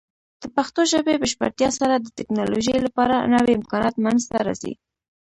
د 0.41 0.43
پښتو 0.55 0.81
ژبې 0.91 1.15
بشپړتیا 1.21 1.69
سره، 1.79 1.93
د 1.99 2.07
ټیکنالوجۍ 2.17 2.77
لپاره 2.87 3.29
نوې 3.35 3.51
امکانات 3.59 3.95
منځته 4.05 4.37
راځي. 4.47 4.73